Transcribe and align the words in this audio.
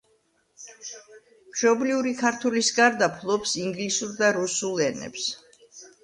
მშობლიური 1.49 2.13
ქართულის 2.21 2.71
გარდა 2.77 3.09
ფლობს 3.17 3.53
ინგლისურ 3.65 4.15
და 4.23 4.31
რუსულ 4.39 4.81
ენებს. 4.87 5.27